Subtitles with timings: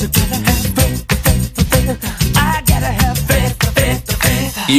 [0.00, 0.08] You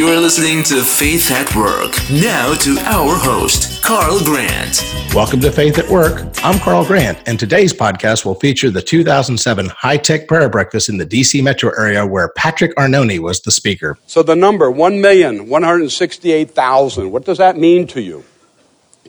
[0.08, 1.92] are listening to Faith at Work.
[2.10, 4.84] Now to our host, Carl Grant.
[5.14, 6.28] Welcome to Faith at Work.
[6.44, 10.98] I'm Carl Grant, and today's podcast will feature the 2007 High Tech Prayer Breakfast in
[10.98, 14.00] the DC metro area where Patrick Arnone was the speaker.
[14.08, 18.24] So, the number 1,168,000, what does that mean to you?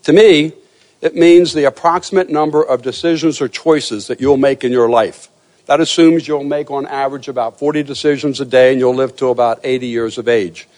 [0.03, 0.53] To me,
[1.01, 5.31] it means the approximate number of decisions or choices that you'll make in your life.
[5.67, 9.29] That assumes you'll make on average about 40 decisions a day and you'll live to
[9.29, 10.69] about 80 years of age.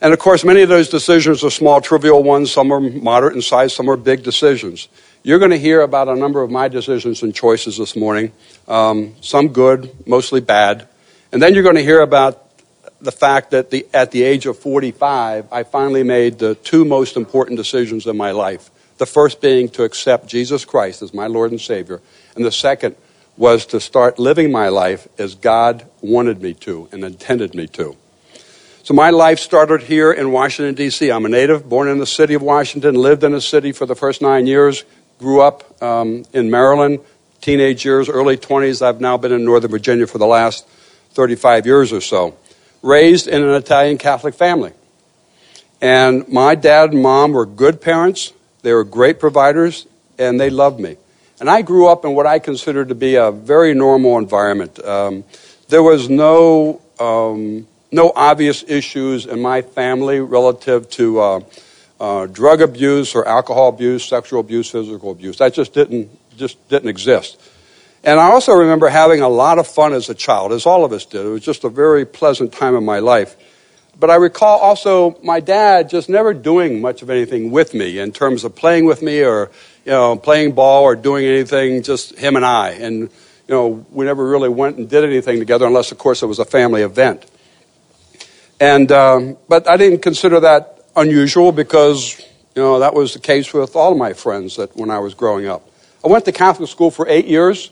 [0.00, 2.50] And of course, many of those decisions are small, trivial ones.
[2.50, 4.88] Some are moderate in size, some are big decisions.
[5.22, 8.32] You're going to hear about a number of my decisions and choices this morning,
[8.66, 10.88] um, some good, mostly bad.
[11.30, 12.42] And then you're going to hear about
[13.02, 17.16] the fact that the, at the age of 45, I finally made the two most
[17.16, 18.70] important decisions in my life.
[18.96, 22.00] The first being to accept Jesus Christ as my Lord and Savior,
[22.34, 22.96] and the second
[23.36, 27.96] was to start living my life as God wanted me to and intended me to.
[28.82, 31.10] So my life started here in Washington, D.C.
[31.10, 33.94] I'm a native, born in the city of Washington, lived in the city for the
[33.94, 34.84] first nine years,
[35.18, 37.00] grew up um, in Maryland,
[37.40, 38.82] teenage years, early 20s.
[38.82, 40.66] I've now been in Northern Virginia for the last
[41.10, 42.36] 35 years or so.
[42.82, 44.72] Raised in an Italian Catholic family.
[45.80, 49.86] And my dad and mom were good parents, they were great providers,
[50.18, 50.96] and they loved me.
[51.40, 54.78] And I grew up in what I consider to be a very normal environment.
[54.84, 55.24] Um,
[55.68, 61.40] there was no um, no obvious issues in my family relative to uh,
[61.98, 65.38] uh, drug abuse or alcohol abuse, sexual abuse, physical abuse.
[65.38, 67.40] That just didn't just didn't exist.
[68.04, 70.92] And I also remember having a lot of fun as a child, as all of
[70.92, 71.24] us did.
[71.24, 73.36] It was just a very pleasant time in my life.
[73.98, 78.12] But I recall also my dad just never doing much of anything with me in
[78.12, 79.50] terms of playing with me or
[79.90, 81.82] you know playing ball or doing anything.
[81.82, 83.10] Just him and I, and you
[83.48, 86.44] know we never really went and did anything together unless, of course, it was a
[86.44, 87.26] family event.
[88.60, 92.20] And, um, but I didn't consider that unusual because,
[92.54, 95.14] you know, that was the case with all of my friends that when I was
[95.14, 95.68] growing up.
[96.04, 97.70] I went to Catholic school for eight years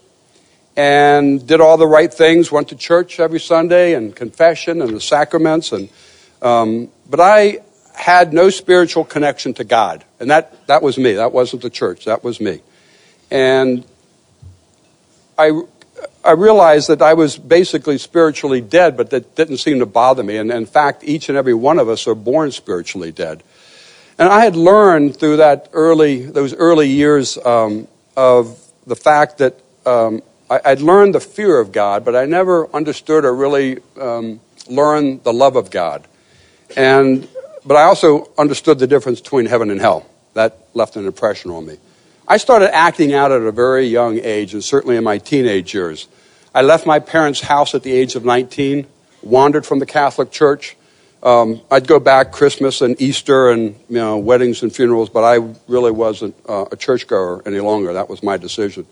[0.77, 5.01] and did all the right things, went to church every Sunday and confession and the
[5.01, 5.73] sacraments.
[5.73, 5.91] And,
[6.41, 7.59] um, but I
[7.99, 10.05] had no spiritual connection to God.
[10.21, 11.15] And that, that was me.
[11.15, 12.05] That wasn't the church.
[12.05, 12.61] That was me.
[13.31, 13.85] And
[15.37, 15.63] I
[16.25, 20.37] I realized that I was basically spiritually dead, but that didn't seem to bother me.
[20.37, 23.43] And in fact, each and every one of us are born spiritually dead.
[24.19, 29.55] And I had learned through that early, those early years um, of the fact that
[29.87, 34.41] um, I, would learned the fear of God, but I never understood or really um,
[34.69, 36.07] learned the love of God.
[36.77, 37.29] And,
[37.65, 40.07] but I also understood the difference between heaven and hell.
[40.35, 41.79] That left an impression on me.
[42.27, 46.09] I started acting out at a very young age, and certainly in my teenage years.
[46.55, 48.87] I left my parents' house at the age of 19,
[49.23, 50.77] wandered from the Catholic Church.
[51.23, 55.55] Um, I'd go back Christmas and Easter and you know, weddings and funerals, but I
[55.67, 57.93] really wasn't uh, a churchgoer any longer.
[57.93, 58.87] That was my decision.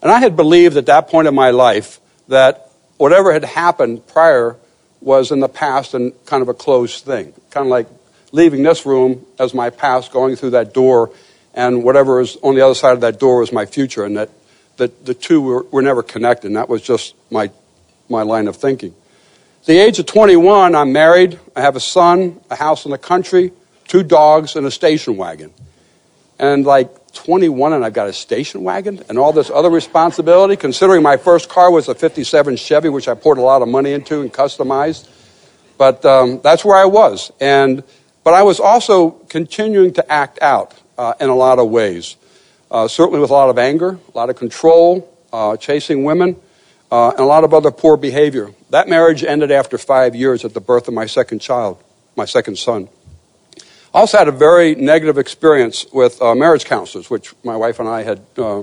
[0.00, 4.56] And I had believed at that point in my life that whatever had happened prior
[5.00, 7.32] was in the past and kind of a closed thing.
[7.50, 7.88] Kind of like
[8.32, 11.10] leaving this room as my past, going through that door,
[11.54, 14.30] and whatever is on the other side of that door was my future, and that
[14.78, 16.48] the, the two were, were never connected.
[16.48, 17.50] And that was just my,
[18.08, 18.94] my line of thinking.
[19.66, 21.38] The age of 21, I'm married.
[21.54, 23.52] I have a son, a house in the country,
[23.86, 25.52] two dogs, and a station wagon.
[26.38, 31.02] And like 21, and I've got a station wagon and all this other responsibility, considering
[31.02, 34.22] my first car was a 57 Chevy, which I poured a lot of money into
[34.22, 35.08] and customized.
[35.78, 37.30] But um, that's where I was.
[37.38, 37.84] And,
[38.24, 42.16] but I was also continuing to act out uh, in a lot of ways
[42.72, 46.36] uh, certainly with a lot of anger, a lot of control, uh, chasing women,
[46.90, 48.50] uh, and a lot of other poor behavior.
[48.70, 51.82] That marriage ended after five years at the birth of my second child,
[52.16, 52.88] my second son.
[53.94, 57.88] I also had a very negative experience with uh, marriage counselors, which my wife and
[57.88, 58.62] I had uh,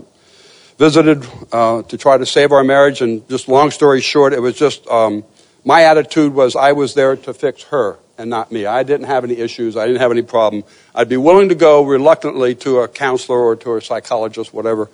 [0.80, 1.22] visited
[1.52, 3.02] to try to save our marriage.
[3.02, 5.24] And just long story short, it was just um,
[5.64, 8.66] my attitude was I was there to fix her and not me.
[8.66, 9.78] I didn't have any issues.
[9.78, 10.66] I didn't have any problem.
[10.94, 14.90] I'd be willing to go reluctantly to a counselor or to a psychologist, whatever.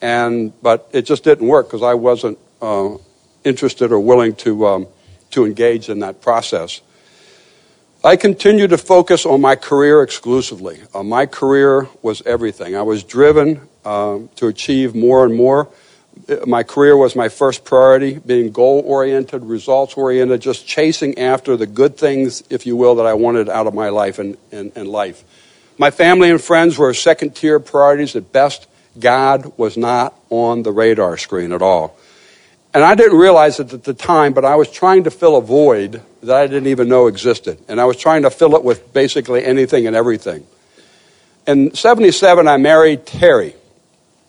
[0.00, 2.96] And but it just didn't work because I wasn't uh,
[3.42, 4.86] interested or willing to um,
[5.32, 6.80] to engage in that process.
[8.04, 10.80] I continued to focus on my career exclusively.
[10.94, 12.76] Uh, my career was everything.
[12.76, 15.68] I was driven uh, to achieve more and more
[16.46, 21.66] my career was my first priority, being goal oriented, results oriented, just chasing after the
[21.66, 24.88] good things, if you will, that I wanted out of my life and, and, and
[24.88, 25.24] life.
[25.78, 28.66] My family and friends were second tier priorities at best.
[28.98, 31.96] God was not on the radar screen at all.
[32.74, 35.40] And I didn't realize it at the time, but I was trying to fill a
[35.40, 37.58] void that I didn't even know existed.
[37.68, 40.46] And I was trying to fill it with basically anything and everything.
[41.46, 43.54] In 77, I married Terry.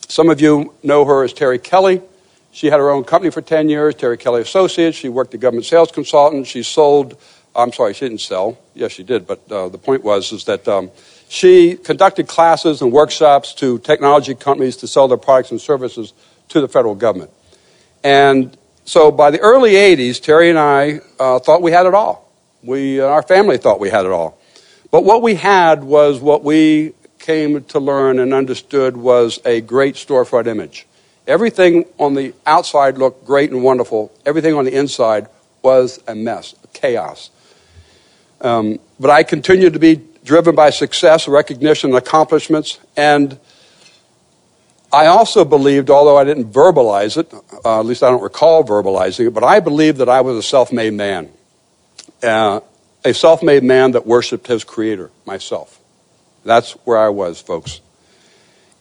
[0.10, 2.02] Some of you know her as Terry Kelly.
[2.52, 4.98] She had her own company for 10 years, Terry Kelly Associates.
[4.98, 6.48] She worked as government sales consultant.
[6.48, 7.16] She sold,
[7.56, 8.58] I'm sorry, she didn't sell.
[8.74, 10.90] Yes, she did, but uh, the point was is that um,
[11.28, 16.14] she conducted classes and workshops to technology companies to sell their products and services
[16.48, 17.30] to the federal government.
[18.04, 22.34] And so by the early 80s, Terry and I uh, thought we had it all.
[22.64, 24.40] We, uh, our family thought we had it all.
[24.90, 29.95] But what we had was what we came to learn and understood was a great
[29.95, 30.88] storefront image.
[31.27, 34.12] Everything on the outside looked great and wonderful.
[34.25, 35.27] Everything on the inside
[35.62, 37.30] was a mess, chaos.
[38.42, 42.80] Um, but I continued to be driven by success, recognition, and accomplishments.
[42.95, 43.38] And
[44.92, 47.31] I also believed, although I didn't verbalize it,
[47.63, 50.44] uh, at least I don't recall verbalizing it, but I believed that I was a
[50.44, 51.30] self made man.
[52.24, 52.62] Uh,
[53.06, 55.79] a self made man that worshiped his creator, myself.
[56.50, 57.80] That's where I was, folks.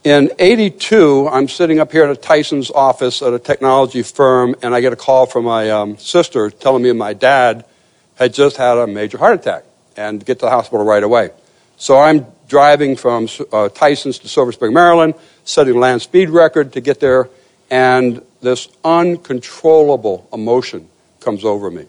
[0.02, 4.74] In 82, I'm sitting up here at a Tyson's office at a technology firm, and
[4.74, 7.66] I get a call from my um, sister telling me my dad
[8.14, 9.64] had just had a major heart attack
[9.98, 11.28] and get to the hospital right away.
[11.76, 15.12] So I'm driving from uh, Tyson's to Silver Spring, Maryland,
[15.44, 17.28] setting land speed record to get there,
[17.70, 20.88] and this uncontrollable emotion
[21.20, 21.84] comes over me.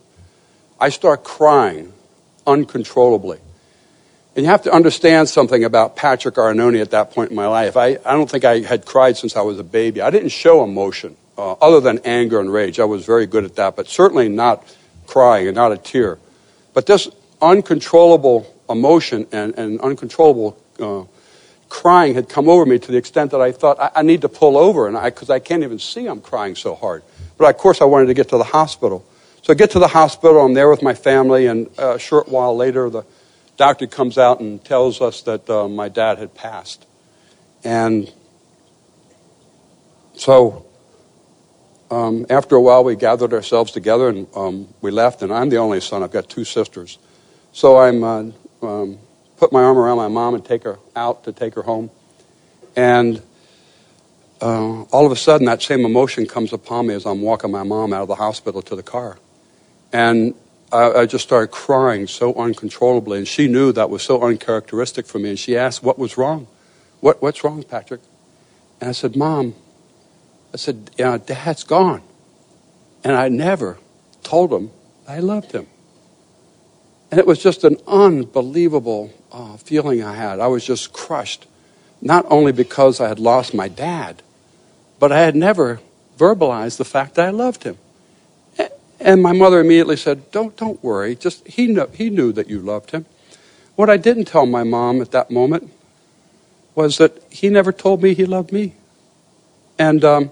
[0.77, 1.93] I start crying
[2.45, 3.39] uncontrollably.
[4.39, 7.75] And you have to understand something about Patrick Arnone at that point in my life.
[7.75, 9.99] I, I don't think I had cried since I was a baby.
[9.99, 12.79] I didn't show emotion uh, other than anger and rage.
[12.79, 14.63] I was very good at that, but certainly not
[15.07, 16.19] crying and not a tear.
[16.73, 17.09] But this
[17.41, 21.03] uncontrollable emotion and, and uncontrollable uh,
[21.67, 24.29] crying had come over me to the extent that I thought, I, I need to
[24.29, 27.03] pull over, and because I, I, can't even see I'm crying so hard.
[27.37, 29.05] But of course, I wanted to get to the hospital.
[29.41, 32.55] So I get to the hospital, I'm there with my family, and a short while
[32.55, 33.03] later, the
[33.59, 36.87] doctor comes out and tells us that uh, my dad had passed.
[37.65, 38.09] And
[40.15, 40.65] so
[41.91, 45.21] um, after a while, we gathered ourselves together and um, we left.
[45.23, 46.03] And I'm the only son.
[46.03, 46.99] I've got two sisters.
[47.51, 48.97] So I'm uh, um,
[49.35, 51.91] put my arm around my mom and take her out to take her home.
[52.77, 53.21] And
[54.39, 57.63] uh, all of a sudden, that same emotion comes upon me as I'm walking my
[57.63, 59.19] mom out of the hospital to the car.
[59.91, 60.33] And
[60.71, 65.29] I, just started crying so uncontrollably, and she knew that was so uncharacteristic for me.
[65.29, 66.47] And she asked, What was wrong?
[66.99, 68.01] What, what's wrong, Patrick?
[68.79, 69.55] And I said, Mom,
[70.53, 72.01] I said, Dad's gone.
[73.03, 73.77] And I never
[74.23, 74.71] told him
[75.07, 75.67] I loved him.
[77.11, 80.39] And it was just an unbelievable uh, feeling I had.
[80.39, 81.47] I was just crushed,
[82.01, 84.21] not only because I had lost my dad,
[84.99, 85.79] but I had never
[86.17, 87.77] verbalized the fact that I loved him.
[88.99, 91.15] And my mother immediately said, "Don't, don't worry.
[91.15, 93.05] Just he knew, he knew that you loved him."
[93.75, 95.71] What I didn't tell my mom at that moment
[96.75, 98.73] was that he never told me he loved me,
[99.77, 100.31] and um,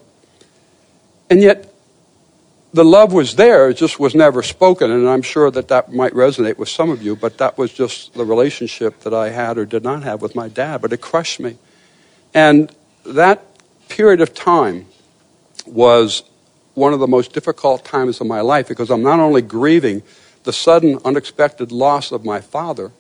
[1.30, 1.74] and yet
[2.74, 4.92] the love was there, it just was never spoken.
[4.92, 8.14] And I'm sure that that might resonate with some of you, but that was just
[8.14, 10.82] the relationship that I had or did not have with my dad.
[10.82, 11.58] But it crushed me.
[12.34, 12.72] And
[13.06, 13.44] that
[13.90, 14.86] period of time
[15.66, 16.24] was
[16.78, 20.04] one of the most difficult times of my life because I'm not only grieving
[20.44, 22.92] the sudden, unexpected loss of my father,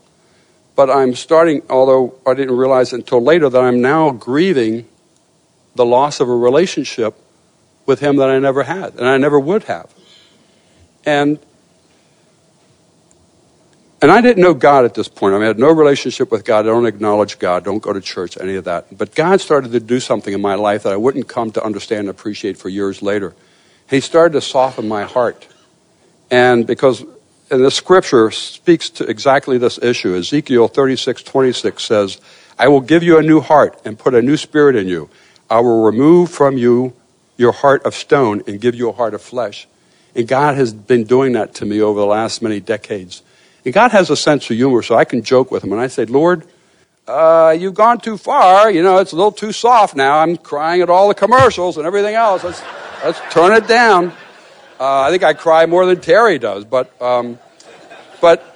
[0.76, 4.88] but I'm starting, although I didn't realize until later, that I'm now grieving
[5.76, 7.16] the loss of a relationship
[7.86, 9.94] with him that I never had and I never would have.
[11.06, 11.38] And
[14.02, 15.34] and I didn't know God at this point.
[15.34, 16.66] I, mean, I had no relationship with God.
[16.66, 17.64] I don't acknowledge God.
[17.64, 18.96] Don't go to church, any of that.
[18.96, 22.02] But God started to do something in my life that I wouldn't come to understand
[22.02, 23.34] and appreciate for years later.
[23.90, 25.48] He started to soften my heart.
[26.30, 27.06] And because
[27.50, 30.16] and the scripture speaks to exactly this issue.
[30.16, 32.20] Ezekiel 36, 26 says,
[32.60, 35.10] I will give you a new heart and put a new spirit in you.
[35.50, 36.94] I will remove from you
[37.38, 39.68] your heart of stone and give you a heart of flesh.
[40.14, 43.22] And God has been doing that to me over the last many decades.
[43.64, 45.72] And God has a sense of humor, so I can joke with him.
[45.72, 46.46] And I say, Lord,
[47.08, 48.70] uh, you've gone too far.
[48.72, 50.20] You know, it's a little too soft now.
[50.20, 52.44] I'm crying at all the commercials and everything else.
[53.04, 54.14] Let's turn it down.
[54.80, 56.66] Uh, I think I cry more than Terry does.
[56.66, 57.40] But, um,
[58.22, 58.56] but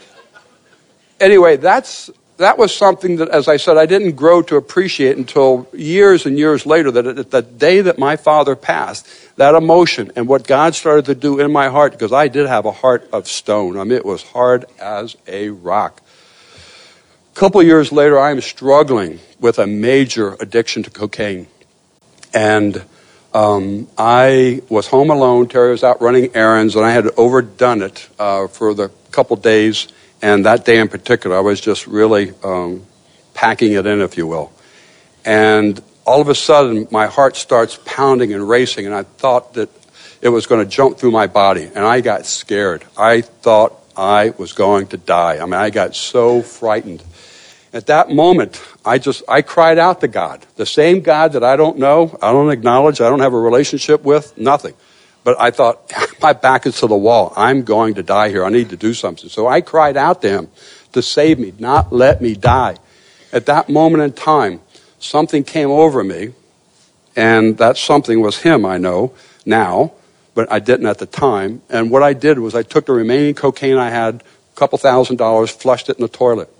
[1.20, 5.68] anyway, that's that was something that, as I said, I didn't grow to appreciate until
[5.74, 6.92] years and years later.
[6.92, 9.08] That the day that my father passed,
[9.38, 12.66] that emotion and what God started to do in my heart, because I did have
[12.66, 13.78] a heart of stone.
[13.78, 16.02] I mean, it was hard as a rock.
[17.32, 21.48] A couple years later, I'm struggling with a major addiction to cocaine.
[22.34, 22.84] And
[23.34, 25.48] Um, I was home alone.
[25.48, 29.88] Terry was out running errands, and I had overdone it uh, for the couple days.
[30.22, 32.86] And that day in particular, I was just really um,
[33.34, 34.52] packing it in, if you will.
[35.26, 39.70] And all of a sudden, my heart starts pounding and racing, and I thought that
[40.22, 42.84] it was going to jump through my body, and I got scared.
[42.98, 45.38] I thought I was going to die.
[45.38, 47.04] I mean, I got so frightened.
[47.74, 51.56] At that moment, I just I cried out to God, the same God that I
[51.56, 54.74] don't know, I don't acknowledge, I don't have a relationship with, nothing.
[55.24, 57.34] But I thought, my back is to the wall.
[57.36, 58.44] I'm going to die here.
[58.44, 59.30] I need to do something.
[59.30, 60.50] So I cried out to him
[60.94, 62.78] to save me, not let me die.
[63.32, 64.62] At that moment in time,
[65.00, 66.34] something came over me,
[67.16, 69.14] and that something was him, I know
[69.46, 69.94] now,
[70.34, 71.62] but I didn't at the time.
[71.70, 75.18] And what I did was I took the remaining cocaine I had, a couple thousand
[75.18, 76.54] dollars, flushed it in the toilet.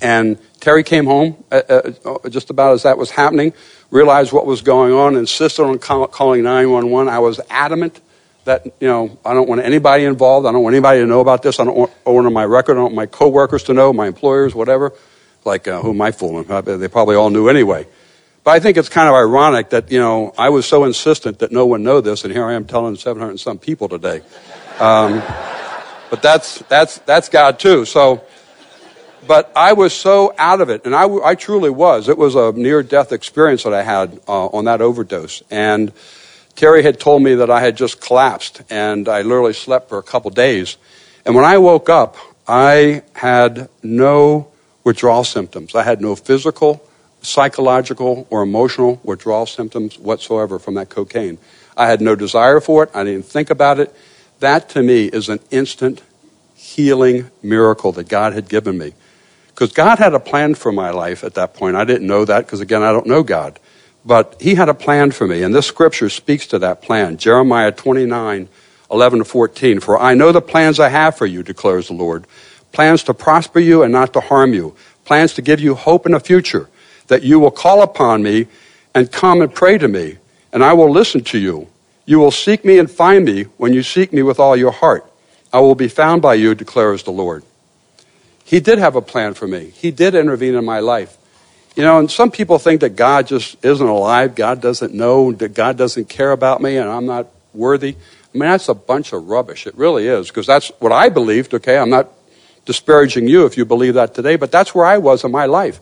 [0.00, 1.62] And Terry came home uh,
[2.04, 3.52] uh, just about as that was happening,
[3.90, 7.12] realized what was going on, insisted on call, calling 911.
[7.12, 8.00] I was adamant
[8.44, 10.46] that, you know, I don't want anybody involved.
[10.46, 11.60] I don't want anybody to know about this.
[11.60, 12.72] I don't want, on my record.
[12.72, 14.92] I don't want my coworkers to know, my employers, whatever.
[15.44, 16.44] Like, uh, who am I fooling?
[16.44, 17.86] They probably all knew anyway.
[18.44, 21.50] But I think it's kind of ironic that, you know, I was so insistent that
[21.50, 24.20] no one know this, and here I am telling 700 and some people today.
[24.78, 25.22] Um,
[26.10, 27.86] but that's, that's, that's God too.
[27.86, 28.24] So,
[29.26, 32.08] but I was so out of it, and I, I truly was.
[32.08, 35.42] It was a near death experience that I had uh, on that overdose.
[35.50, 35.92] And
[36.56, 40.02] Terry had told me that I had just collapsed, and I literally slept for a
[40.02, 40.76] couple days.
[41.24, 42.16] And when I woke up,
[42.46, 44.48] I had no
[44.84, 45.74] withdrawal symptoms.
[45.74, 46.86] I had no physical,
[47.22, 51.38] psychological, or emotional withdrawal symptoms whatsoever from that cocaine.
[51.76, 52.90] I had no desire for it.
[52.94, 53.94] I didn't think about it.
[54.40, 56.02] That to me is an instant
[56.54, 58.92] healing miracle that God had given me.
[59.54, 61.76] Because God had a plan for my life at that point.
[61.76, 63.60] I didn't know that because, again, I don't know God.
[64.04, 67.16] But He had a plan for me, and this scripture speaks to that plan.
[67.16, 68.48] Jeremiah 29,
[68.90, 69.80] 11 to 14.
[69.80, 72.26] For I know the plans I have for you, declares the Lord
[72.74, 76.12] plans to prosper you and not to harm you, plans to give you hope in
[76.12, 76.68] the future,
[77.06, 78.48] that you will call upon me
[78.94, 80.18] and come and pray to me,
[80.52, 81.68] and I will listen to you.
[82.04, 85.10] You will seek me and find me when you seek me with all your heart.
[85.52, 87.44] I will be found by you, declares the Lord.
[88.44, 89.72] He did have a plan for me.
[89.74, 91.16] He did intervene in my life.
[91.74, 94.34] You know, and some people think that God just isn't alive.
[94.34, 97.96] God doesn't know, that God doesn't care about me, and I'm not worthy.
[98.34, 99.66] I mean, that's a bunch of rubbish.
[99.66, 101.78] It really is, because that's what I believed, okay?
[101.78, 102.10] I'm not
[102.64, 105.80] disparaging you if you believe that today, but that's where I was in my life.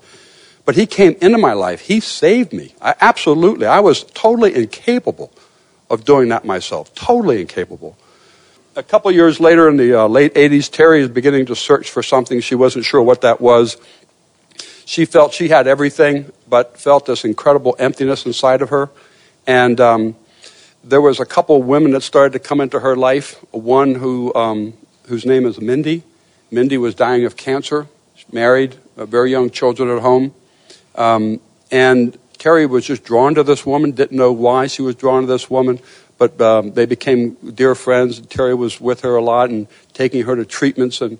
[0.65, 1.81] But He came into my life.
[1.81, 2.75] He saved me.
[2.81, 3.67] I, absolutely.
[3.67, 5.33] I was totally incapable
[5.91, 6.95] of doing that myself.
[6.95, 7.99] Totally incapable
[8.75, 12.03] a couple years later in the uh, late 80s, Terry is beginning to search for
[12.03, 12.41] something.
[12.41, 13.77] She wasn't sure what that was.
[14.85, 18.91] She felt she had everything, but felt this incredible emptiness inside of her.
[19.47, 20.17] And um,
[20.83, 23.35] there was a couple women that started to come into her life.
[23.53, 24.75] One who, um,
[25.07, 26.03] whose name is Mindy.
[26.51, 27.89] Mindy was dying of cancer,
[28.31, 30.35] married, very young children at home.
[30.95, 35.23] Um, and Terry was just drawn to this woman, didn't know why she was drawn
[35.23, 35.81] to this woman,
[36.23, 38.21] but um, they became dear friends.
[38.21, 41.01] Terry was with her a lot and taking her to treatments.
[41.01, 41.19] And,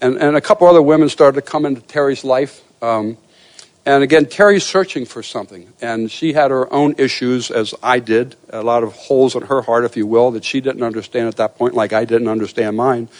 [0.00, 2.62] and, and a couple other women started to come into Terry's life.
[2.82, 3.18] Um,
[3.84, 5.70] and again, Terry's searching for something.
[5.82, 9.60] And she had her own issues, as I did, a lot of holes in her
[9.60, 12.78] heart, if you will, that she didn't understand at that point, like I didn't understand
[12.78, 13.10] mine.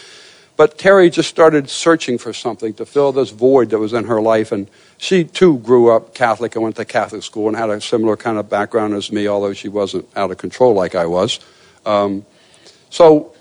[0.59, 4.21] But Terry just started searching for something to fill this void that was in her
[4.21, 4.51] life.
[4.51, 8.17] And she too grew up Catholic and went to Catholic school and had a similar
[8.17, 11.39] kind of background as me, although she wasn't out of control like I was.
[11.87, 12.27] Um,
[12.91, 13.37] so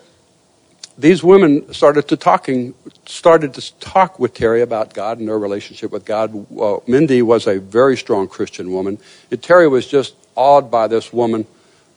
[0.95, 2.75] these women started to talking,
[3.07, 6.45] started to talk with Terry about God and their relationship with God.
[6.87, 8.99] Mindy was a very strong Christian woman.
[9.31, 11.47] And Terry was just awed by this woman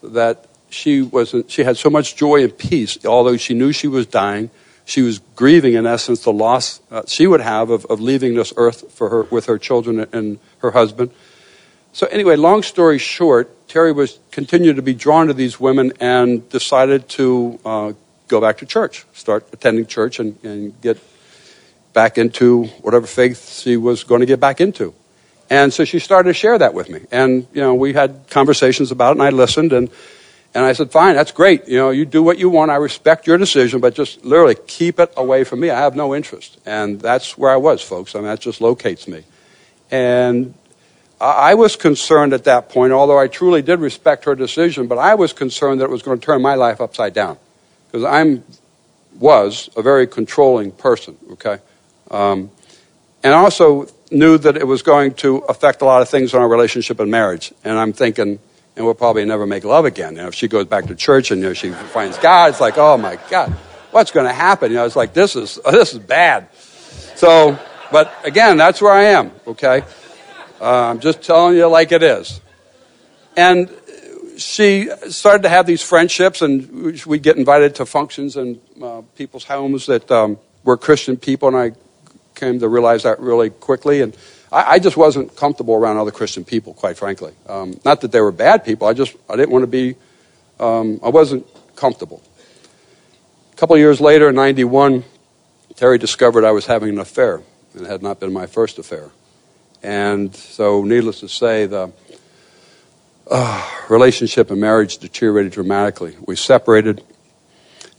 [0.03, 4.07] that she was she had so much joy and peace, although she knew she was
[4.07, 4.49] dying
[4.91, 8.53] she was grieving, in essence, the loss uh, she would have of, of leaving this
[8.57, 11.13] earth for her, with her children and her husband.
[11.93, 16.49] So, anyway, long story short, Terry was continued to be drawn to these women and
[16.49, 17.93] decided to uh,
[18.27, 20.99] go back to church, start attending church, and, and get
[21.93, 24.93] back into whatever faith she was going to get back into.
[25.49, 27.01] And so she started to share that with me.
[27.13, 29.89] And, you know, we had conversations about it, and I listened, and
[30.53, 31.69] and I said, fine, that's great.
[31.69, 32.73] You know, you do what you want.
[32.73, 35.71] I respect your decision, but just literally keep it away from me.
[35.71, 36.59] I have no interest.
[36.67, 38.17] And that's where I was, folks.
[38.17, 39.23] I mean, that just locates me.
[39.93, 40.55] And
[41.21, 45.15] I was concerned at that point, although I truly did respect her decision, but I
[45.15, 47.39] was concerned that it was going to turn my life upside down.
[47.87, 48.41] Because I
[49.19, 51.59] was a very controlling person, okay?
[52.11, 52.51] Um,
[53.23, 56.49] and also knew that it was going to affect a lot of things in our
[56.49, 57.53] relationship and marriage.
[57.63, 58.41] And I'm thinking,
[58.77, 60.17] and we'll probably never make love again.
[60.17, 62.61] You know, if she goes back to church and you know, she finds God, it's
[62.61, 63.51] like, oh my God,
[63.91, 64.71] what's going to happen?
[64.71, 66.49] You know, it's like this is this is bad.
[67.17, 67.59] So,
[67.93, 69.33] but again, that's where I am.
[69.47, 69.83] Okay,
[70.61, 72.41] uh, I'm just telling you like it is.
[73.37, 73.71] And
[74.37, 79.45] she started to have these friendships, and we'd get invited to functions in uh, people's
[79.45, 81.73] homes that um, were Christian people, and I
[82.35, 84.01] came to realize that really quickly.
[84.01, 84.17] And
[84.53, 87.33] I, I just wasn't comfortable around other Christian people, quite frankly.
[87.47, 89.97] Um, not that they were bad people, I just I didn't want to be,
[90.59, 92.23] um, I wasn't comfortable.
[93.53, 95.05] A couple years later, in 91,
[95.77, 97.43] Terry discovered I was having an affair,
[97.75, 99.11] and it had not been my first affair.
[99.83, 101.91] And so, needless to say, the
[103.31, 106.17] uh, relationship and marriage deteriorated dramatically.
[106.27, 107.03] We separated,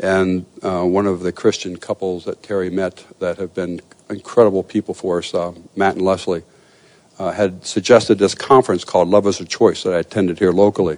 [0.01, 4.93] and uh, one of the Christian couples that Terry met that have been incredible people
[4.93, 6.43] for us, uh, Matt and Leslie,
[7.19, 10.97] uh, had suggested this conference called Love is a Choice that I attended here locally.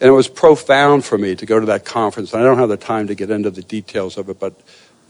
[0.00, 2.32] And it was profound for me to go to that conference.
[2.32, 4.52] And I don't have the time to get into the details of it, but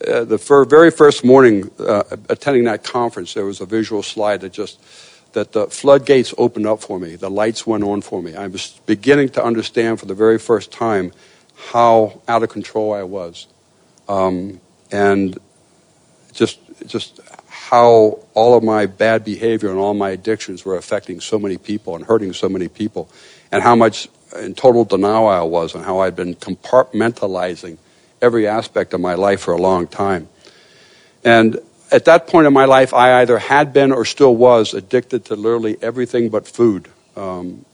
[0.06, 4.52] uh, the very first morning uh, attending that conference, there was a visual slide that
[4.52, 4.80] just
[5.32, 7.16] that the floodgates opened up for me.
[7.16, 8.34] The lights went on for me.
[8.34, 11.12] I was beginning to understand for the very first time
[11.58, 13.46] how out of control I was,
[14.08, 14.60] um,
[14.90, 15.38] and
[16.32, 21.38] just just how all of my bad behavior and all my addictions were affecting so
[21.38, 23.10] many people and hurting so many people,
[23.52, 27.78] and how much in total denial I was, and how I'd been compartmentalizing
[28.22, 30.28] every aspect of my life for a long time.
[31.24, 31.58] And
[31.90, 35.36] at that point in my life, I either had been or still was addicted to
[35.36, 36.88] literally everything but food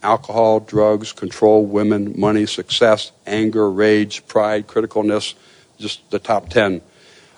[0.03, 5.35] alcohol, drugs, control, women, money, success, anger, rage, pride, criticalness,
[5.77, 6.81] just the top 10.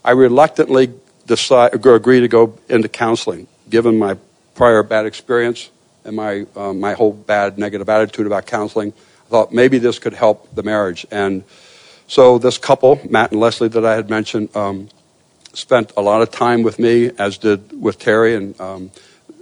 [0.03, 0.93] I reluctantly
[1.25, 4.17] decide, agree to go into counseling, given my
[4.55, 5.69] prior bad experience
[6.05, 8.93] and my, um, my whole bad negative attitude about counseling.
[9.25, 11.05] I thought maybe this could help the marriage.
[11.11, 11.43] And
[12.07, 14.87] so this couple, Matt and Leslie, that I had mentioned, um,
[15.53, 18.91] spent a lot of time with me, as did with Terry, and um,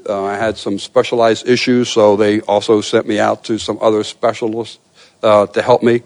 [0.08, 4.04] uh, I had some specialized issues, so they also sent me out to some other
[4.04, 4.80] specialists
[5.24, 6.04] uh, to help me.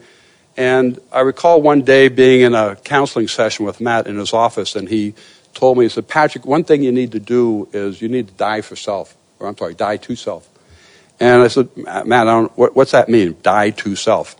[0.55, 4.75] And I recall one day being in a counseling session with Matt in his office,
[4.75, 5.13] and he
[5.53, 8.33] told me, he said, Patrick, one thing you need to do is you need to
[8.33, 10.47] die for self, or I'm sorry, die to self.
[11.19, 11.69] And I said,
[12.05, 14.35] Matt, what, what's that mean, die to self?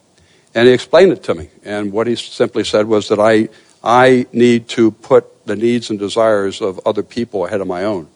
[0.56, 1.50] And he explained it to me.
[1.64, 3.50] And what he simply said was that I,
[3.84, 8.08] I need to put the needs and desires of other people ahead of my own.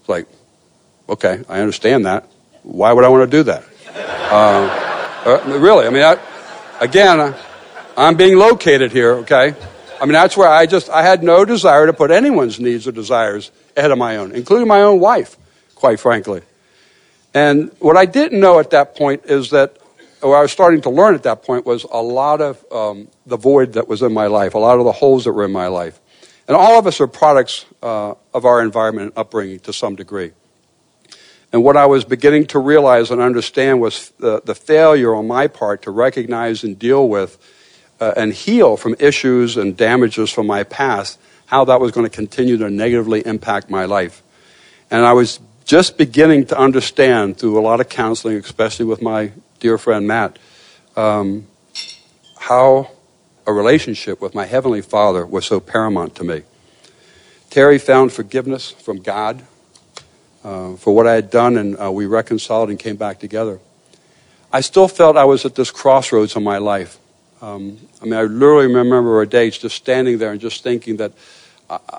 [0.00, 0.26] It's like,
[1.08, 2.28] okay, I understand that.
[2.62, 3.64] Why would I want to do that?
[4.30, 6.18] Uh, uh, really, I mean, I,
[6.80, 7.34] again,
[7.96, 9.54] I'm being located here, okay?
[10.00, 12.92] I mean, that's where I just, I had no desire to put anyone's needs or
[12.92, 15.36] desires ahead of my own, including my own wife,
[15.74, 16.42] quite frankly.
[17.32, 19.78] And what I didn't know at that point is that,
[20.20, 23.36] what I was starting to learn at that point, was a lot of um, the
[23.36, 25.68] void that was in my life, a lot of the holes that were in my
[25.68, 26.00] life.
[26.48, 30.32] And all of us are products uh, of our environment and upbringing to some degree.
[31.56, 35.46] And what I was beginning to realize and understand was the, the failure on my
[35.46, 37.38] part to recognize and deal with
[37.98, 42.14] uh, and heal from issues and damages from my past, how that was going to
[42.14, 44.22] continue to negatively impact my life.
[44.90, 49.32] And I was just beginning to understand through a lot of counseling, especially with my
[49.58, 50.38] dear friend Matt,
[50.94, 51.46] um,
[52.38, 52.90] how
[53.46, 56.42] a relationship with my Heavenly Father was so paramount to me.
[57.48, 59.42] Terry found forgiveness from God
[60.76, 63.58] for what I had done, and uh, we reconciled and came back together.
[64.52, 66.98] I still felt I was at this crossroads in my life.
[67.42, 71.12] Um, I mean, I literally remember a day just standing there and just thinking that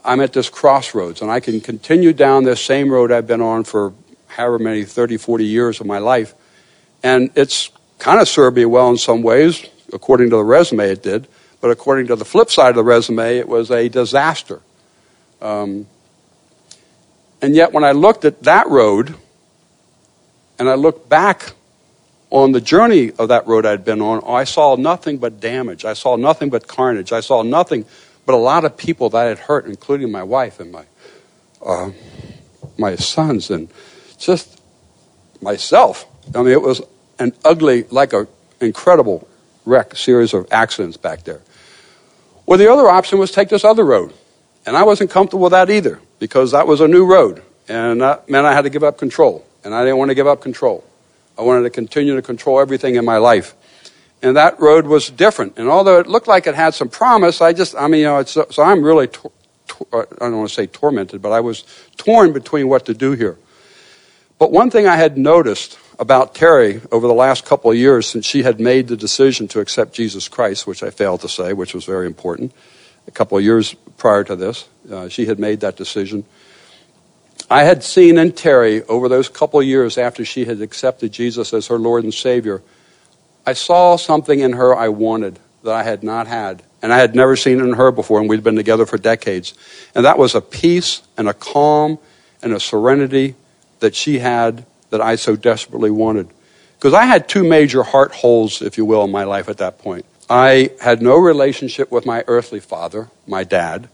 [0.04, 3.66] I'm at this crossroads and I can continue down this same road I've been on
[3.66, 3.94] for
[4.28, 6.34] however many 30, 40 years of my life.
[7.04, 11.04] And it's kind of served me well in some ways, according to the resume it
[11.04, 11.28] did.
[11.60, 14.62] But according to the flip side of the resume, it was a disaster.
[15.42, 15.88] Um,
[17.42, 19.16] and yet, when I looked at that road
[20.58, 21.54] and I looked back
[22.30, 25.86] on the journey of that road I'd been on, I saw nothing but damage.
[25.86, 27.14] I saw nothing but carnage.
[27.14, 27.86] I saw nothing
[28.26, 30.86] but a lot of people that had hurt, including my wife and my,
[31.64, 31.92] uh,
[32.78, 33.70] my sons and
[34.18, 34.60] just
[35.40, 36.06] myself.
[36.34, 36.82] I mean, it was
[37.20, 38.28] an ugly, like an
[38.60, 39.28] incredible
[39.64, 41.42] wreck series of accidents back there.
[42.48, 44.14] Well, the other option was take this other road.
[44.66, 47.44] And I wasn't comfortable with that either because that was a new road.
[47.68, 49.46] And that meant I had to give up control.
[49.64, 50.84] And I didn't want to give up control.
[51.38, 53.54] I wanted to continue to control everything in my life.
[54.22, 55.58] And that road was different.
[55.58, 58.24] And although it looked like it had some promise, I just, I mean, you know,
[58.24, 59.32] so, so, I'm really, tor-
[59.68, 61.64] tor- uh, I don't want to say tormented, but I was
[61.98, 63.38] torn between what to do here.
[64.40, 68.26] But one thing I had noticed about Terry over the last couple of years since
[68.26, 71.74] she had made the decision to accept Jesus Christ, which I failed to say, which
[71.74, 72.54] was very important.
[73.08, 76.26] A couple of years prior to this, uh, she had made that decision.
[77.50, 81.54] I had seen in Terry over those couple of years after she had accepted Jesus
[81.54, 82.62] as her Lord and Savior,
[83.46, 86.64] I saw something in her I wanted that I had not had.
[86.82, 89.54] And I had never seen in her before, and we'd been together for decades.
[89.96, 91.98] And that was a peace and a calm
[92.42, 93.36] and a serenity
[93.80, 96.28] that she had that I so desperately wanted.
[96.78, 99.80] Because I had two major heart holes, if you will, in my life at that
[99.80, 100.06] point.
[100.30, 103.88] I had no relationship with my earthly father, my dad,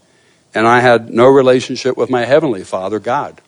[0.54, 3.40] and I had no relationship with my heavenly father, God.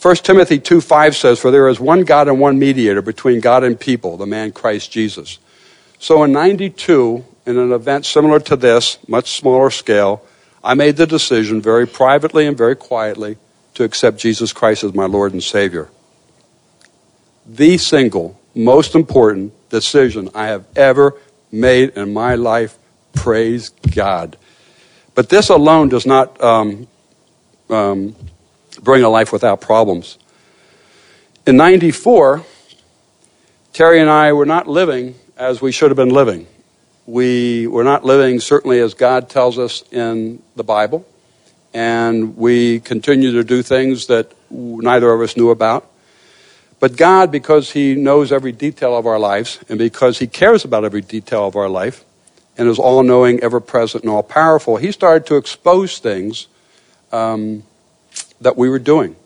[0.00, 3.62] 1 Timothy 2 5 says, For there is one God and one mediator between God
[3.62, 5.38] and people, the man Christ Jesus.
[5.98, 10.24] So in 92, in an event similar to this, much smaller scale,
[10.62, 13.36] I made the decision very privately and very quietly
[13.74, 15.90] to accept Jesus Christ as my Lord and Savior.
[17.46, 21.14] The single most important decision I have ever
[21.54, 22.76] made in my life.
[23.14, 24.36] Praise God.
[25.14, 26.88] But this alone does not um,
[27.70, 28.16] um,
[28.82, 30.18] bring a life without problems.
[31.46, 32.44] In 94,
[33.72, 36.46] Terry and I were not living as we should have been living.
[37.06, 41.06] We were not living certainly as God tells us in the Bible,
[41.72, 45.90] and we continue to do things that neither of us knew about.
[46.84, 50.84] But God, because He knows every detail of our lives, and because He cares about
[50.84, 52.04] every detail of our life,
[52.58, 56.46] and is all knowing, ever present, and all powerful, He started to expose things
[57.10, 57.62] um,
[58.42, 59.16] that we were doing.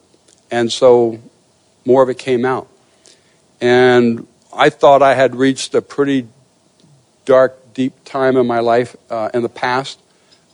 [0.52, 1.18] And so
[1.84, 2.68] more of it came out.
[3.60, 6.28] And I thought I had reached a pretty
[7.24, 9.98] dark, deep time in my life uh, in the past,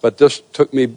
[0.00, 0.96] but this took me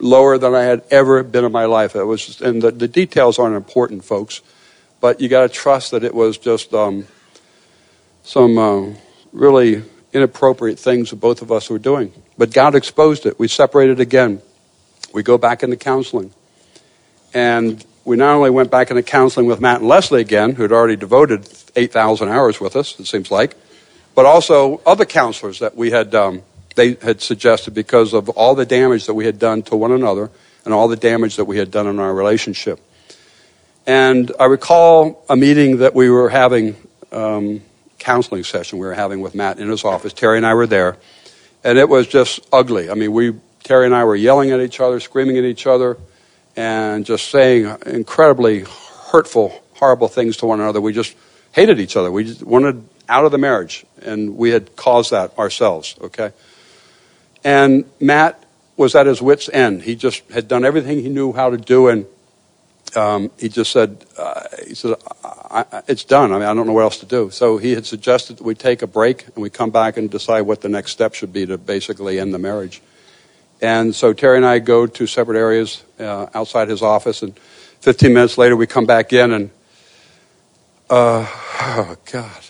[0.00, 1.94] lower than I had ever been in my life.
[1.94, 4.42] It was, just, and the, the details aren't important, folks,
[5.00, 7.06] but you got to trust that it was just um,
[8.22, 8.94] some uh,
[9.32, 9.82] really
[10.12, 12.12] inappropriate things that both of us were doing.
[12.36, 13.38] But God exposed it.
[13.38, 14.40] We separated again.
[15.12, 16.32] We go back into counseling.
[17.34, 20.72] And we not only went back into counseling with Matt and Leslie again, who had
[20.72, 23.54] already devoted 8,000 hours with us, it seems like,
[24.14, 26.42] but also other counselors that we had, um,
[26.74, 30.30] they had suggested because of all the damage that we had done to one another
[30.64, 32.80] and all the damage that we had done in our relationship.
[33.88, 36.76] And I recall a meeting that we were having,
[37.10, 37.62] um,
[37.98, 40.12] counseling session we were having with Matt in his office.
[40.12, 40.98] Terry and I were there,
[41.64, 42.90] and it was just ugly.
[42.90, 43.32] I mean, we,
[43.64, 45.96] Terry and I were yelling at each other, screaming at each other
[46.54, 48.66] and just saying incredibly
[49.10, 50.82] hurtful, horrible things to one another.
[50.82, 51.16] We just
[51.52, 52.12] hated each other.
[52.12, 56.32] We just wanted out of the marriage, and we had caused that ourselves, okay?
[57.42, 58.44] And Matt
[58.76, 59.80] was at his wits' end.
[59.80, 62.04] He just had done everything he knew how to do, and
[63.38, 64.96] he just said, uh, he said,
[65.86, 66.32] it's done.
[66.32, 67.30] I mean, I don't know what else to do.
[67.30, 70.42] So he had suggested that we take a break and we come back and decide
[70.42, 72.82] what the next step should be to basically end the marriage.
[73.60, 77.36] And so Terry and I go to separate areas uh, outside his office, and
[77.80, 79.50] 15 minutes later we come back in, and
[80.88, 81.26] uh,
[81.60, 82.44] oh God.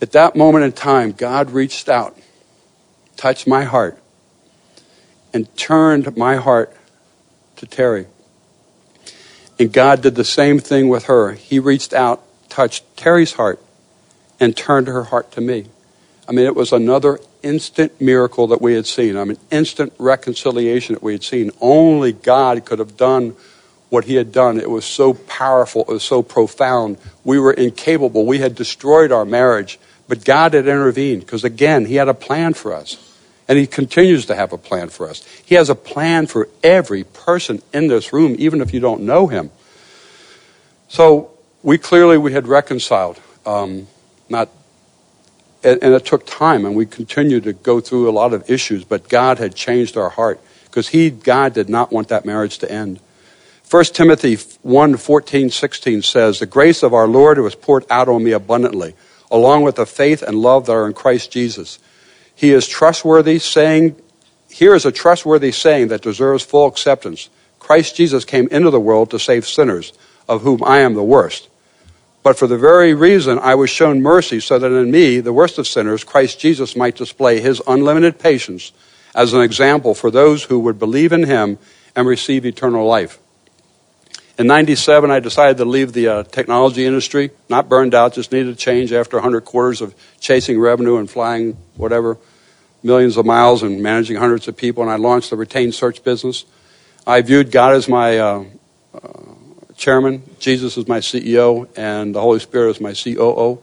[0.00, 2.16] At that moment in time, God reached out,
[3.16, 3.98] touched my heart,
[5.34, 6.77] and turned my heart
[7.58, 8.06] to Terry.
[9.58, 11.32] And God did the same thing with her.
[11.32, 13.60] He reached out, touched Terry's heart,
[14.40, 15.66] and turned her heart to me.
[16.28, 19.16] I mean, it was another instant miracle that we had seen.
[19.16, 21.50] I mean, instant reconciliation that we had seen.
[21.60, 23.34] Only God could have done
[23.88, 24.60] what he had done.
[24.60, 25.82] It was so powerful.
[25.82, 26.98] It was so profound.
[27.24, 28.26] We were incapable.
[28.26, 29.78] We had destroyed our marriage.
[30.06, 33.07] But God had intervened because, again, he had a plan for us.
[33.48, 35.24] And he continues to have a plan for us.
[35.44, 39.26] He has a plan for every person in this room, even if you don't know
[39.26, 39.50] him.
[40.88, 41.30] So
[41.62, 43.18] we clearly we had reconciled.
[43.46, 43.88] Um,
[44.28, 44.50] not
[45.64, 48.84] and, and, it took time, and we continued to go through a lot of issues,
[48.84, 52.70] but God had changed our heart because He, God, did not want that marriage to
[52.70, 53.00] end.
[53.68, 58.22] 1 Timothy 1 14, 16 says, The grace of our Lord was poured out on
[58.22, 58.94] me abundantly,
[59.30, 61.78] along with the faith and love that are in Christ Jesus.
[62.38, 63.96] He is trustworthy, saying,
[64.48, 67.30] Here is a trustworthy saying that deserves full acceptance.
[67.58, 69.92] Christ Jesus came into the world to save sinners,
[70.28, 71.48] of whom I am the worst.
[72.22, 75.58] But for the very reason I was shown mercy, so that in me, the worst
[75.58, 78.70] of sinners, Christ Jesus might display his unlimited patience
[79.16, 81.58] as an example for those who would believe in him
[81.96, 83.18] and receive eternal life.
[84.38, 88.52] In 97, I decided to leave the uh, technology industry, not burned out, just needed
[88.52, 92.18] a change after 100 quarters of chasing revenue and flying whatever,
[92.84, 96.44] millions of miles and managing hundreds of people, and I launched the retained search business.
[97.04, 98.44] I viewed God as my uh,
[98.94, 99.22] uh,
[99.76, 103.60] chairman, Jesus is my CEO, and the Holy Spirit is my COO.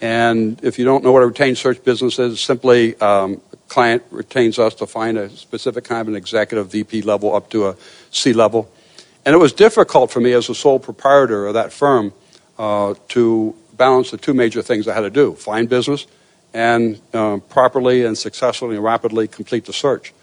[0.00, 4.04] And if you don't know what a retained search business is, simply um, a client
[4.12, 7.76] retains us to find a specific kind of an executive VP level up to a
[8.12, 8.70] C level.
[9.28, 12.14] And it was difficult for me as a sole proprietor of that firm
[12.58, 16.06] uh, to balance the two major things I had to do find business
[16.54, 20.14] and uh, properly and successfully and rapidly complete the search.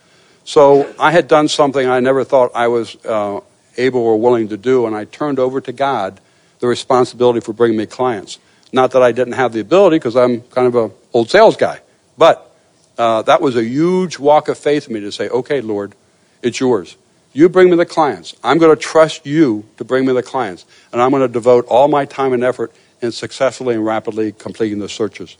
[0.44, 3.42] So I had done something I never thought I was uh,
[3.78, 6.20] able or willing to do, and I turned over to God
[6.58, 8.40] the responsibility for bringing me clients.
[8.74, 11.80] Not that I didn't have the ability, because I'm kind of an old sales guy,
[12.18, 12.52] but
[12.98, 15.94] uh, that was a huge walk of faith for me to say, okay, Lord,
[16.42, 16.98] it's yours.
[17.36, 18.34] You bring me the clients.
[18.46, 21.66] I'm going to trust you to bring me the clients, and I'm going to devote
[21.66, 22.72] all my time and effort
[23.02, 25.36] in successfully and rapidly completing the searches.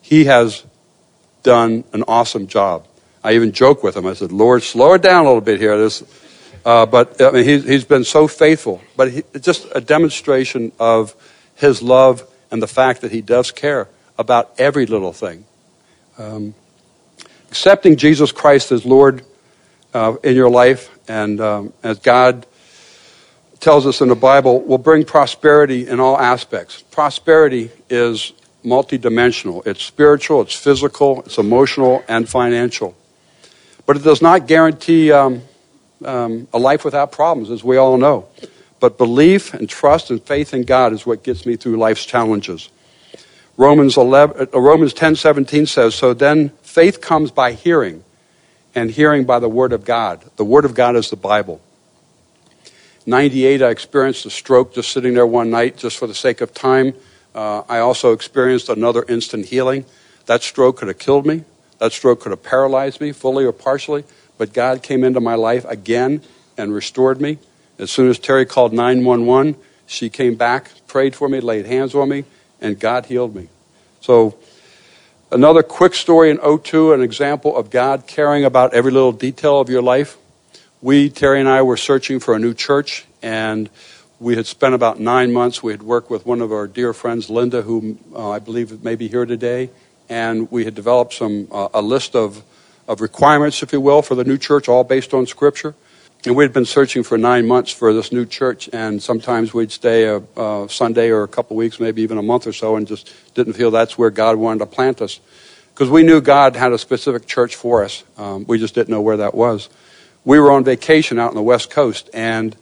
[0.00, 0.64] He has
[1.42, 2.88] done an awesome job.
[3.22, 4.06] I even joke with him.
[4.06, 5.76] I said, Lord, slow it down a little bit here.
[5.76, 6.02] This,
[6.64, 8.80] uh, but I mean, he's, he's been so faithful.
[8.96, 11.14] But he, just a demonstration of
[11.54, 15.44] his love and the fact that he does care about every little thing.
[16.16, 16.54] Um,
[17.50, 19.22] accepting Jesus Christ as Lord
[19.96, 22.46] uh, in your life and um, as God
[23.60, 26.82] tells us in the Bible will bring prosperity in all aspects.
[26.82, 29.66] Prosperity is multidimensional.
[29.66, 32.94] It's spiritual, it's physical, it's emotional, and financial.
[33.86, 35.42] But it does not guarantee um,
[36.04, 38.28] um, a life without problems, as we all know.
[38.80, 42.68] But belief and trust and faith in God is what gets me through life's challenges.
[43.56, 48.04] Romans, 11, uh, Romans 10 17 says, So then faith comes by hearing,
[48.76, 50.22] and hearing by the Word of God.
[50.36, 51.62] The Word of God is the Bible.
[53.06, 56.52] 98, I experienced a stroke just sitting there one night, just for the sake of
[56.52, 56.92] time.
[57.34, 59.86] Uh, I also experienced another instant healing.
[60.26, 61.44] That stroke could have killed me.
[61.78, 64.04] That stroke could have paralyzed me, fully or partially.
[64.36, 66.20] But God came into my life again
[66.58, 67.38] and restored me.
[67.78, 72.10] As soon as Terry called 911, she came back, prayed for me, laid hands on
[72.10, 72.24] me,
[72.60, 73.48] and God healed me.
[74.00, 74.36] So,
[75.36, 79.68] another quick story in 02, an example of God caring about every little detail of
[79.68, 80.16] your life.
[80.80, 83.68] We, Terry and I, were searching for a new church, and
[84.18, 85.62] we had spent about nine months.
[85.62, 88.94] We had worked with one of our dear friends, Linda, who uh, I believe may
[88.94, 89.68] be here today,
[90.08, 92.42] and we had developed some uh, a list of,
[92.88, 95.74] of requirements, if you will, for the new church, all based on Scripture.
[96.26, 99.70] And we had been searching for nine months for this new church, and sometimes we'd
[99.70, 102.84] stay a, a Sunday or a couple weeks, maybe even a month or so, and
[102.84, 105.20] just didn't feel that's where God wanted to plant us.
[105.72, 108.02] Because we knew God had a specific church for us.
[108.16, 109.68] Um, we just didn't know where that was.
[110.24, 112.56] We were on vacation out on the West Coast, and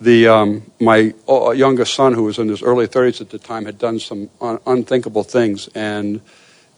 [0.00, 3.64] the, um, my uh, youngest son, who was in his early 30s at the time,
[3.64, 6.20] had done some un- unthinkable things, and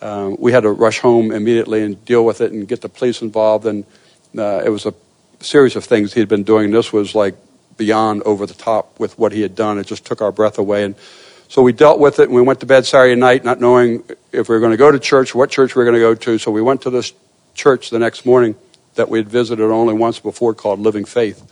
[0.03, 3.23] um, we had to rush home immediately and deal with it and get the police
[3.23, 3.65] involved.
[3.65, 3.87] And
[4.37, 4.93] uh, it was a
[5.41, 6.71] series of things he had been doing.
[6.71, 7.35] This was like
[7.77, 9.79] beyond over the top with what he had done.
[9.79, 10.85] It just took our breath away.
[10.85, 10.95] And
[11.49, 14.49] so we dealt with it and we went to bed Saturday night not knowing if
[14.49, 16.39] we were going to go to church, what church we were going to go to.
[16.39, 17.13] So we went to this
[17.55, 18.55] church the next morning
[18.95, 21.43] that we had visited only once before called Living Faith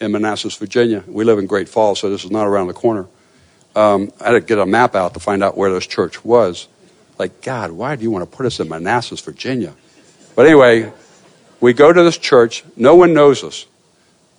[0.00, 1.04] in Manassas, Virginia.
[1.06, 3.06] We live in Great Falls, so this is not around the corner.
[3.76, 6.68] Um, I had to get a map out to find out where this church was.
[7.18, 9.74] Like, God, why do you want to put us in Manassas, Virginia?
[10.34, 10.92] But anyway,
[11.64, 12.62] we go to this church.
[12.76, 13.64] No one knows us.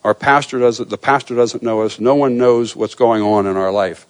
[0.04, 2.00] Our pastor doesn't, the pastor doesn't know us.
[2.00, 4.06] No one knows what's going on in our life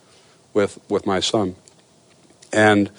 [0.54, 1.56] with, with my son.
[2.52, 2.90] And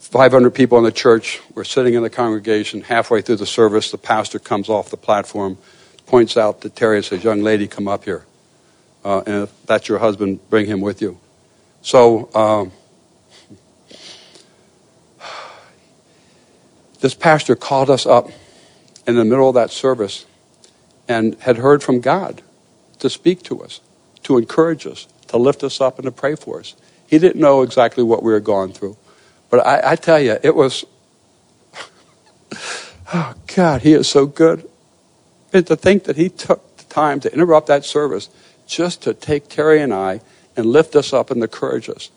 [0.00, 2.82] 500 people in the church were sitting in the congregation.
[2.82, 5.56] Halfway through the service, the pastor comes off the platform,
[6.04, 8.26] points out to Terry and says, Young lady, come up here.
[9.02, 11.18] Uh, and if that's your husband, bring him with you.
[11.80, 12.72] So, um,
[17.00, 18.28] This pastor called us up
[19.10, 20.26] in the middle of that service
[21.08, 22.42] and had heard from God
[23.00, 23.80] to speak to us,
[24.22, 26.74] to encourage us, to lift us up, and to pray for us.
[27.06, 28.96] He didn't know exactly what we were going through.
[29.48, 30.84] But I, I tell you, it was,
[33.12, 34.68] oh God, he is so good.
[35.52, 38.30] And to think that he took the time to interrupt that service
[38.68, 40.20] just to take Terry and I
[40.56, 42.10] and lift us up and encourage us.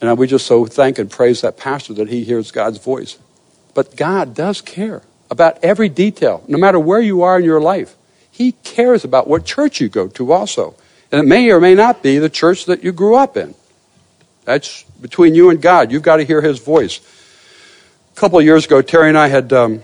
[0.00, 3.18] And we just so thank and praise that pastor that he hears God's voice.
[3.72, 5.02] But God does care
[5.34, 7.94] about every detail, no matter where you are in your life.
[8.30, 10.74] He cares about what church you go to also.
[11.12, 13.54] And it may or may not be the church that you grew up in.
[14.44, 15.92] That's between you and God.
[15.92, 17.00] You've got to hear His voice.
[18.12, 19.82] A couple of years ago, Terry and I had um,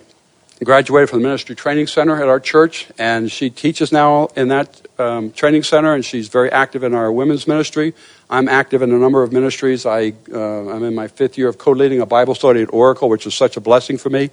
[0.63, 4.81] graduated from the Ministry Training Center at our church, and she teaches now in that
[4.99, 7.95] um, training center, and she's very active in our women's ministry.
[8.29, 9.87] I'm active in a number of ministries.
[9.87, 13.09] I, uh, I'm in my fifth year of co leading a Bible study at Oracle,
[13.09, 14.31] which is such a blessing for me.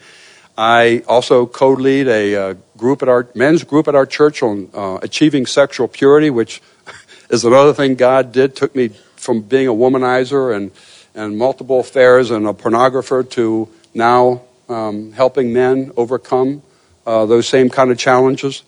[0.58, 4.70] I also co lead a uh, group at our men's group at our church on
[4.74, 6.62] uh, achieving sexual purity, which
[7.30, 8.56] is another thing God did.
[8.56, 10.72] Took me from being a womanizer and,
[11.14, 16.64] and multiple affairs and a pornographer to now um, helping men overcome
[17.06, 18.64] uh, those same kind of challenges.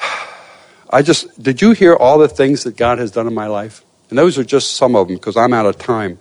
[0.90, 3.82] I just, did you hear all the things that God has done in my life?
[4.08, 6.18] And those are just some of them because I'm out of time.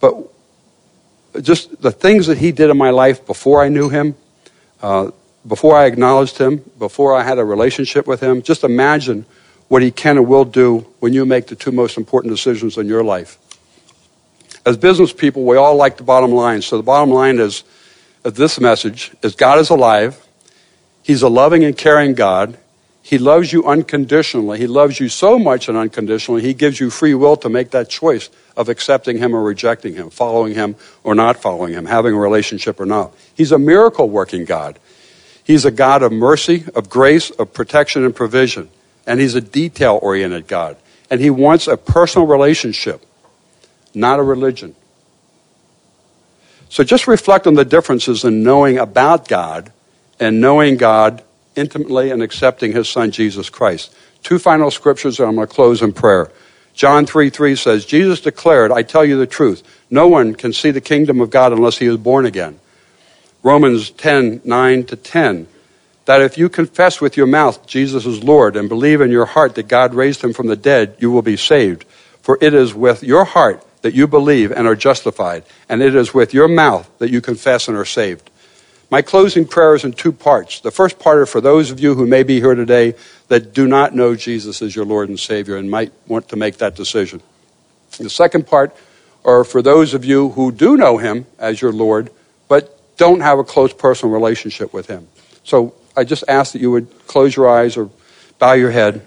[0.00, 0.16] But
[1.40, 4.14] just the things that He did in my life before I knew Him,
[4.82, 5.10] uh,
[5.46, 9.24] before I acknowledged Him, before I had a relationship with Him, just imagine
[9.68, 12.86] what He can and will do when you make the two most important decisions in
[12.86, 13.38] your life.
[14.64, 16.62] As business people, we all like the bottom line.
[16.62, 17.64] So the bottom line is,
[18.22, 20.24] this message is God is alive.
[21.02, 22.56] He's a loving and caring God.
[23.02, 24.58] He loves you unconditionally.
[24.58, 27.88] He loves you so much and unconditionally, He gives you free will to make that
[27.88, 32.18] choice of accepting Him or rejecting Him, following Him or not following Him, having a
[32.18, 33.12] relationship or not.
[33.34, 34.78] He's a miracle working God.
[35.44, 38.70] He's a God of mercy, of grace, of protection and provision.
[39.04, 40.76] And He's a detail oriented God.
[41.10, 43.04] And He wants a personal relationship,
[43.94, 44.76] not a religion.
[46.68, 49.72] So just reflect on the differences in knowing about God
[50.20, 51.22] and knowing God
[51.56, 53.94] intimately and accepting his son Jesus Christ.
[54.22, 56.30] Two final scriptures, and I'm going to close in prayer.
[56.74, 60.70] John 3 3 says, Jesus declared, I tell you the truth, no one can see
[60.70, 62.58] the kingdom of God unless he is born again.
[63.42, 65.46] Romans 10 9 to 10,
[66.06, 69.54] that if you confess with your mouth Jesus is Lord and believe in your heart
[69.56, 71.84] that God raised him from the dead, you will be saved.
[72.22, 76.14] For it is with your heart that you believe and are justified, and it is
[76.14, 78.30] with your mouth that you confess and are saved.
[78.92, 80.60] My closing prayer is in two parts.
[80.60, 82.94] The first part is for those of you who may be here today
[83.28, 86.58] that do not know Jesus as your Lord and Savior and might want to make
[86.58, 87.22] that decision.
[87.98, 88.76] The second part
[89.24, 92.10] are for those of you who do know Him as your Lord,
[92.48, 95.08] but don't have a close personal relationship with Him.
[95.42, 97.88] So I just ask that you would close your eyes or
[98.38, 99.06] bow your head.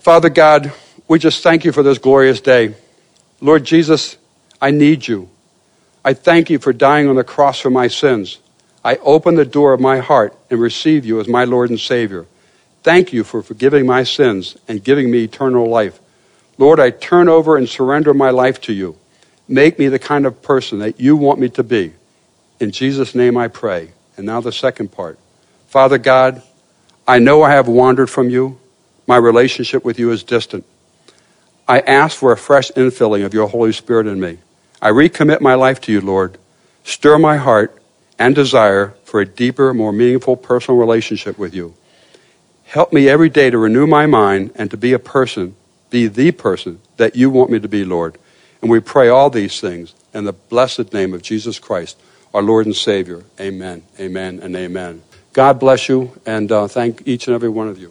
[0.00, 0.70] Father God,
[1.08, 2.74] we just thank you for this glorious day.
[3.40, 4.18] Lord Jesus,
[4.60, 5.30] I need you.
[6.04, 8.38] I thank you for dying on the cross for my sins.
[8.84, 12.26] I open the door of my heart and receive you as my Lord and Savior.
[12.82, 16.00] Thank you for forgiving my sins and giving me eternal life.
[16.56, 18.96] Lord, I turn over and surrender my life to you.
[19.48, 21.92] Make me the kind of person that you want me to be.
[22.58, 23.92] In Jesus' name I pray.
[24.16, 25.18] And now the second part.
[25.68, 26.42] Father God,
[27.06, 28.58] I know I have wandered from you.
[29.06, 30.64] My relationship with you is distant.
[31.66, 34.38] I ask for a fresh infilling of your Holy Spirit in me.
[34.80, 36.38] I recommit my life to you, Lord.
[36.84, 37.79] Stir my heart
[38.20, 41.74] and desire for a deeper, more meaningful personal relationship with you.
[42.64, 45.56] Help me every day to renew my mind and to be a person,
[45.88, 48.18] be the person that you want me to be, Lord.
[48.60, 51.98] And we pray all these things in the blessed name of Jesus Christ,
[52.34, 53.24] our Lord and Savior.
[53.40, 55.02] Amen, amen, and amen.
[55.32, 57.90] God bless you, and uh, thank each and every one of you.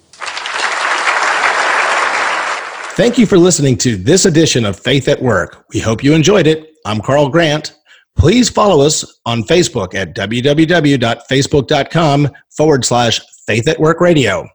[2.96, 5.66] Thank you for listening to this edition of Faith at Work.
[5.74, 6.76] We hope you enjoyed it.
[6.86, 7.74] I'm Carl Grant.
[8.16, 14.48] Please follow us on Facebook at www.facebook.com forward slash Faith at Work Radio.